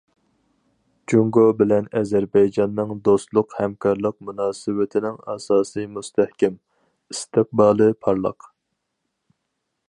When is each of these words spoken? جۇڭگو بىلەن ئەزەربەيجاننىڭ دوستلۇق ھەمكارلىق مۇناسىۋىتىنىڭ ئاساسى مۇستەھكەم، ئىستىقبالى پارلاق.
جۇڭگو 1.11 1.43
بىلەن 1.59 1.89
ئەزەربەيجاننىڭ 1.99 2.95
دوستلۇق 3.09 3.53
ھەمكارلىق 3.59 4.17
مۇناسىۋىتىنىڭ 4.31 5.21
ئاساسى 5.35 5.87
مۇستەھكەم، 5.99 6.57
ئىستىقبالى 7.15 7.93
پارلاق. 8.07 8.51